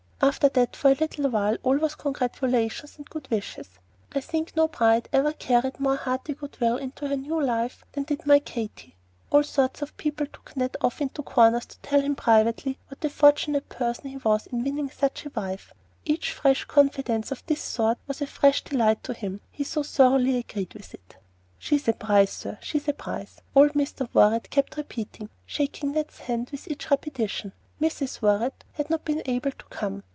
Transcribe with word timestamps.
After 0.23 0.49
that 0.49 0.75
for 0.75 0.91
a 0.91 0.95
little 0.95 1.31
while 1.31 1.57
all 1.63 1.77
was 1.77 1.95
congratulations 1.95 2.95
and 2.97 3.09
good 3.09 3.27
wishes. 3.31 3.67
I 4.13 4.21
think 4.21 4.55
no 4.55 4.67
bride 4.67 5.09
ever 5.11 5.33
carried 5.33 5.79
more 5.79 5.95
hearty 5.95 6.35
good 6.35 6.59
will 6.61 6.77
into 6.77 7.07
her 7.07 7.15
new 7.17 7.41
life 7.41 7.83
than 7.93 8.03
did 8.03 8.27
my 8.27 8.37
Katy. 8.37 8.93
All 9.31 9.41
sorts 9.41 9.81
of 9.81 9.97
people 9.97 10.27
took 10.27 10.55
Ned 10.55 10.77
off 10.79 11.01
into 11.01 11.23
corners 11.23 11.65
to 11.65 11.79
tell 11.79 12.01
him 12.01 12.15
privately 12.15 12.77
what 12.87 13.03
a 13.03 13.09
fortunate 13.09 13.67
person 13.67 14.11
he 14.11 14.17
was 14.17 14.45
in 14.45 14.63
winning 14.63 14.91
such 14.91 15.25
a 15.25 15.31
wife. 15.35 15.73
Each 16.05 16.33
fresh 16.33 16.65
confidence 16.65 17.31
of 17.31 17.43
this 17.47 17.63
sort 17.63 17.97
was 18.05 18.21
a 18.21 18.27
fresh 18.27 18.63
delight 18.63 19.03
to 19.05 19.13
him, 19.15 19.41
he 19.51 19.63
so 19.63 19.81
thoroughly 19.81 20.37
agreed 20.37 20.75
with 20.75 20.93
it. 20.93 21.15
"She's 21.57 21.87
a 21.87 21.93
prize, 21.93 22.29
sir! 22.29 22.59
she's 22.61 22.87
a 22.87 22.93
prize!" 22.93 23.41
old 23.55 23.71
Mr. 23.71 24.07
Worrett 24.13 24.51
kept 24.51 24.77
repeating, 24.77 25.29
shaking 25.47 25.93
Ned's 25.93 26.19
hand 26.19 26.51
with 26.51 26.67
each 26.69 26.91
repetition. 26.91 27.53
Mrs. 27.81 28.21
Worrett 28.21 28.63
had 28.73 28.91
not 28.91 29.03
been 29.03 29.23
able 29.25 29.49
to 29.51 29.65
come. 29.71 30.03